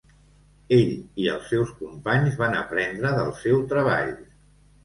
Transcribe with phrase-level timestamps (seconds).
[0.77, 0.93] Ell
[1.25, 4.15] i els seus companys van aprendre del seu treball.